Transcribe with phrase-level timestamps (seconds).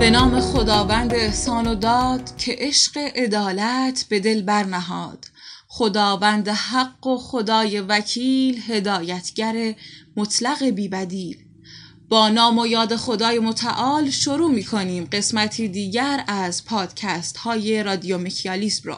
[0.00, 5.26] به نام خداوند احسان و داد که عشق عدالت به دل برنهاد.
[5.68, 9.74] خداوند حق و خدای وکیل هدایتگر
[10.16, 11.36] مطلق بیبدیل
[12.08, 18.18] با نام و یاد خدای متعال شروع می کنیم قسمتی دیگر از پادکست های رادیو
[18.18, 18.96] مکیالیسم رو.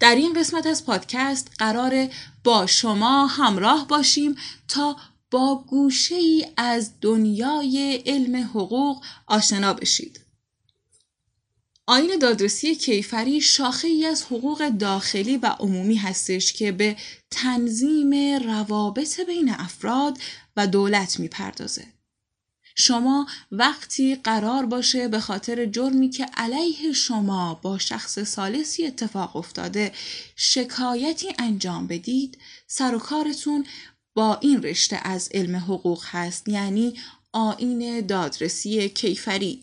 [0.00, 2.08] در این قسمت از پادکست قرار
[2.44, 4.34] با شما همراه باشیم
[4.68, 4.96] تا
[5.30, 10.20] با گوشه ای از دنیای علم حقوق آشنا بشید.
[11.88, 16.96] آین دادرسی کیفری شاخه ای از حقوق داخلی و عمومی هستش که به
[17.30, 20.18] تنظیم روابط بین افراد
[20.56, 21.86] و دولت می‌پردازه.
[22.78, 29.92] شما وقتی قرار باشه به خاطر جرمی که علیه شما با شخص سالسی اتفاق افتاده
[30.36, 33.66] شکایتی انجام بدید سر و کارتون
[34.16, 36.94] با این رشته از علم حقوق هست یعنی
[37.32, 39.62] آین دادرسی کیفری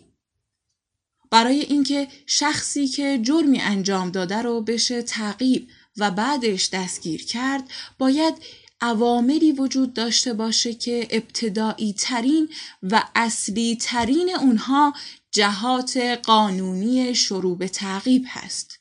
[1.31, 7.63] برای اینکه شخصی که جرمی انجام داده رو بشه تعقیب و بعدش دستگیر کرد
[7.97, 8.33] باید
[8.81, 12.49] عواملی وجود داشته باشه که ابتدایی ترین
[12.83, 14.93] و اصلی ترین اونها
[15.31, 18.79] جهات قانونی شروع به تعقیب هست.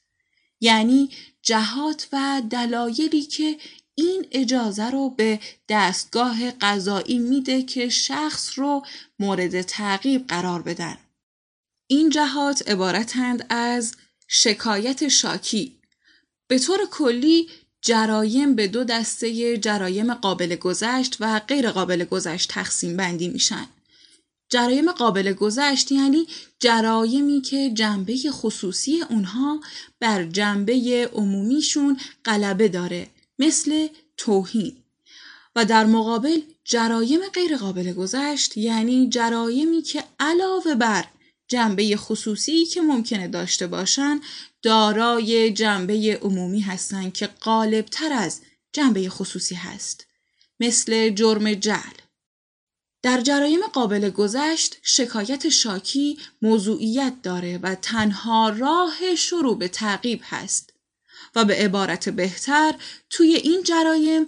[0.61, 1.11] یعنی
[1.43, 3.57] جهات و دلایلی که
[3.95, 8.83] این اجازه رو به دستگاه قضایی میده که شخص رو
[9.19, 10.97] مورد تعقیب قرار بدن.
[11.87, 13.95] این جهات عبارتند از
[14.29, 15.79] شکایت شاکی
[16.49, 17.49] به طور کلی
[17.83, 23.67] جرایم به دو دسته جرایم قابل گذشت و غیر قابل گذشت تقسیم بندی میشن.
[24.53, 26.27] جرایم قابل گذشت یعنی
[26.59, 29.61] جرایمی که جنبه خصوصی اونها
[30.01, 34.77] بر جنبه عمومیشون غلبه داره مثل توهین
[35.57, 41.05] و در مقابل جرایم غیر قابل گذشت یعنی جرایمی که علاوه بر
[41.49, 44.21] جنبه خصوصی که ممکنه داشته باشن
[44.63, 48.41] دارای جنبه عمومی هستند که غالبتر از
[48.73, 50.07] جنبه خصوصی هست
[50.61, 52.03] مثل جرم جل
[53.03, 60.72] در جرایم قابل گذشت شکایت شاکی موضوعیت داره و تنها راه شروع به تعقیب هست.
[61.35, 62.75] و به عبارت بهتر
[63.11, 64.27] توی این جرایم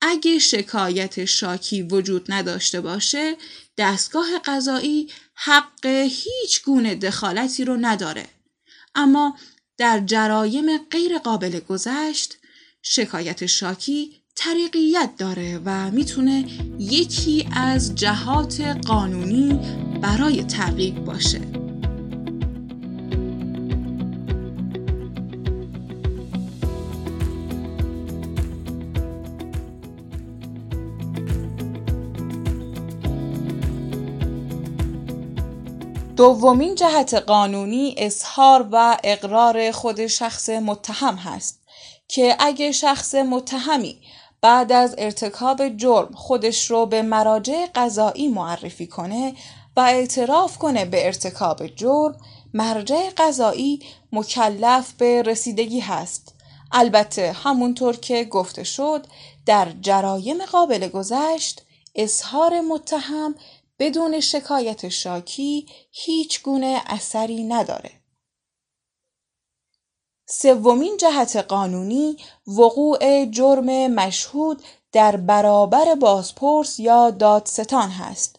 [0.00, 3.36] اگه شکایت شاکی وجود نداشته باشه
[3.78, 8.26] دستگاه قضایی حق هیچ گونه دخالتی رو نداره.
[8.94, 9.38] اما
[9.78, 12.38] در جرایم غیر قابل گذشت
[12.82, 16.44] شکایت شاکی طریقیت داره و می‌تونه
[16.78, 19.60] یکی از جهات قانونی
[20.02, 21.67] برای تعقیب باشه.
[36.18, 41.60] دومین جهت قانونی اظهار و اقرار خود شخص متهم هست
[42.08, 44.00] که اگه شخص متهمی
[44.40, 49.34] بعد از ارتکاب جرم خودش رو به مراجع قضایی معرفی کنه
[49.76, 52.16] و اعتراف کنه به ارتکاب جرم
[52.54, 53.80] مرجع قضایی
[54.12, 56.34] مکلف به رسیدگی هست.
[56.72, 59.06] البته همونطور که گفته شد
[59.46, 61.62] در جرایم قابل گذشت
[61.94, 63.34] اظهار متهم
[63.78, 67.90] بدون شکایت شاکی هیچ گونه اثری نداره.
[70.28, 74.62] سومین جهت قانونی وقوع جرم مشهود
[74.92, 78.38] در برابر بازپرس یا دادستان هست.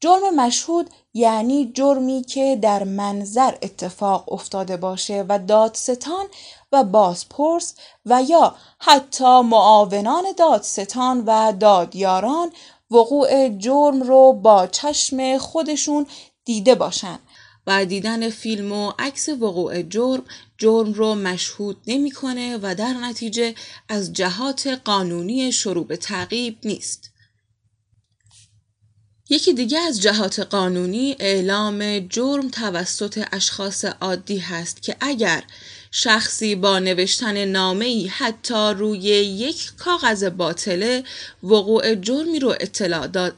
[0.00, 6.26] جرم مشهود یعنی جرمی که در منظر اتفاق افتاده باشه و دادستان
[6.72, 7.74] و بازپرس
[8.06, 12.52] و یا حتی معاونان دادستان و دادیاران
[12.94, 16.06] وقوع جرم رو با چشم خودشون
[16.44, 17.18] دیده باشن
[17.66, 20.24] و دیدن فیلم و عکس وقوع جرم
[20.58, 23.54] جرم رو مشهود نمی‌کنه و در نتیجه
[23.88, 27.10] از جهات قانونی شروع به تعقیب نیست.
[29.30, 35.44] یکی دیگه از جهات قانونی اعلام جرم توسط اشخاص عادی هست که اگر
[35.96, 41.04] شخصی با نوشتن نامه ای حتی روی یک کاغذ باطله
[41.42, 43.34] وقوع جرمی رو اطلاع داد.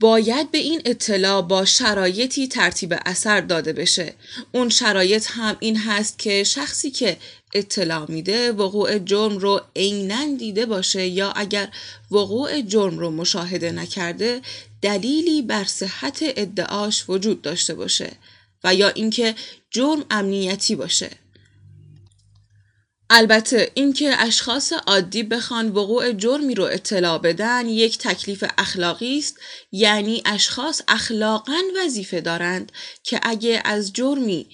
[0.00, 4.14] باید به این اطلاع با شرایطی ترتیب اثر داده بشه.
[4.52, 7.16] اون شرایط هم این هست که شخصی که
[7.54, 11.68] اطلاع میده وقوع جرم رو عینا دیده باشه یا اگر
[12.10, 14.40] وقوع جرم رو مشاهده نکرده
[14.82, 18.12] دلیلی بر صحت ادعاش وجود داشته باشه
[18.64, 19.34] و یا اینکه
[19.70, 21.10] جرم امنیتی باشه.
[23.10, 29.36] البته اینکه اشخاص عادی بخوان وقوع جرمی رو اطلاع بدن یک تکلیف اخلاقی است
[29.72, 32.72] یعنی اشخاص اخلاقا وظیفه دارند
[33.02, 34.46] که اگه از جرمی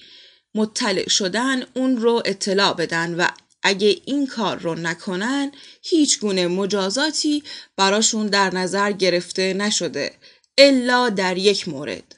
[0.55, 3.27] مطلع شدن اون رو اطلاع بدن و
[3.63, 5.51] اگه این کار رو نکنن
[5.81, 7.43] هیچ گونه مجازاتی
[7.77, 10.13] براشون در نظر گرفته نشده
[10.57, 12.15] الا در یک مورد.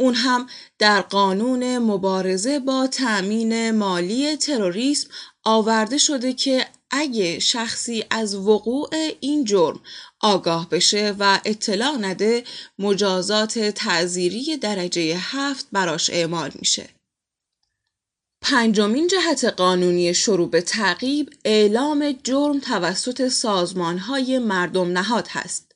[0.00, 0.46] اون هم
[0.78, 5.08] در قانون مبارزه با تأمین مالی تروریسم
[5.44, 8.88] آورده شده که اگه شخصی از وقوع
[9.20, 9.80] این جرم
[10.20, 12.44] آگاه بشه و اطلاع نده
[12.78, 16.88] مجازات تعذیری درجه هفت براش اعمال میشه.
[18.42, 25.67] پنجمین جهت قانونی شروع به تعقیب اعلام جرم توسط سازمان های مردم نهاد هست.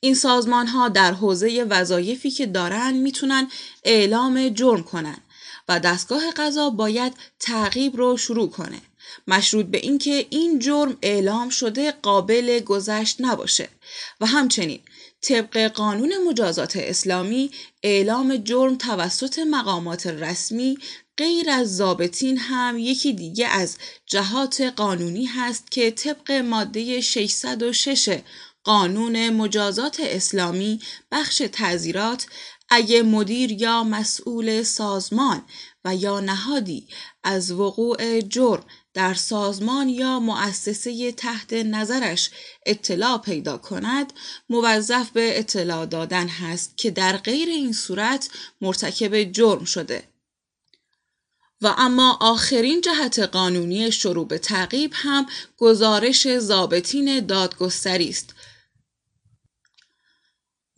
[0.00, 3.48] این سازمان ها در حوزه وظایفی که دارن می‌تونن
[3.84, 5.18] اعلام جرم کنن
[5.68, 8.80] و دستگاه قضا باید تعقیب رو شروع کنه.
[9.26, 13.68] مشروط به اینکه این جرم اعلام شده قابل گذشت نباشه
[14.20, 14.80] و همچنین
[15.20, 17.50] طبق قانون مجازات اسلامی
[17.82, 20.78] اعلام جرم توسط مقامات رسمی
[21.18, 23.76] غیر از ضابطین هم یکی دیگه از
[24.06, 28.20] جهات قانونی هست که طبق ماده 606
[28.66, 30.80] قانون مجازات اسلامی
[31.12, 32.26] بخش تعذیرات
[32.68, 35.42] اگه مدیر یا مسئول سازمان
[35.84, 36.88] و یا نهادی
[37.24, 38.64] از وقوع جرم
[38.94, 42.30] در سازمان یا مؤسسه تحت نظرش
[42.66, 44.12] اطلاع پیدا کند
[44.48, 48.30] موظف به اطلاع دادن هست که در غیر این صورت
[48.60, 50.04] مرتکب جرم شده.
[51.60, 55.26] و اما آخرین جهت قانونی شروع به تعقیب هم
[55.56, 58.34] گزارش ضابطین دادگستری است.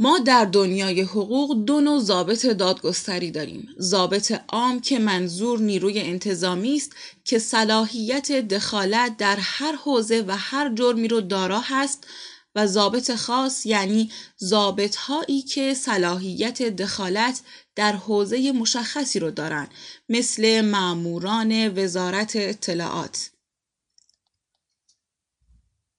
[0.00, 3.68] ما در دنیای حقوق دو نوع ضابط دادگستری داریم.
[3.80, 6.92] ضابط عام که منظور نیروی انتظامی است
[7.24, 12.06] که صلاحیت دخالت در هر حوزه و هر جرمی رو دارا هست
[12.54, 14.10] و ضابط خاص یعنی
[14.40, 17.40] ضابط هایی که صلاحیت دخالت
[17.76, 19.68] در حوزه مشخصی رو دارن
[20.08, 23.30] مثل معموران وزارت اطلاعات.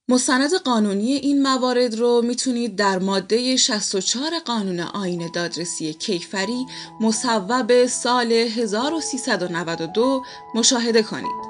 [0.10, 6.66] مستند قانونی این موارد رو می‌تونید در ماده 64 قانون آین دادرسی کیفری
[7.02, 10.24] مصوب سال 1392
[10.56, 11.50] مشاهده کنید.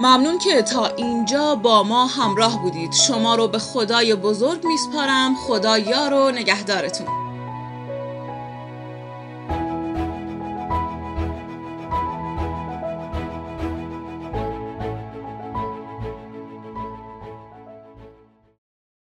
[0.00, 2.92] ممنون که تا اینجا با ما همراه بودید.
[2.92, 5.34] شما رو به خدای بزرگ میسپارم.
[5.34, 7.23] خدا یار و نگهدارتون.